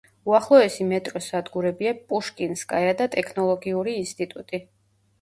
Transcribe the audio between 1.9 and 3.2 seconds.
„პუშკინსკაია“ და